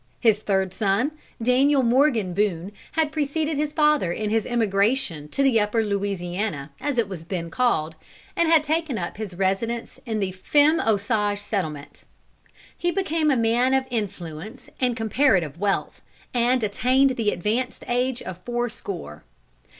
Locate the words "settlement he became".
11.37-13.29